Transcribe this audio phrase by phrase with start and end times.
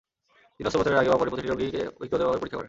[0.55, 2.59] তিনি অস্ত্রোপচারের আগে বা পরে প্রতিটি রোগীকে ব্যক্তিগতভাবে পরীক্ষা করেন।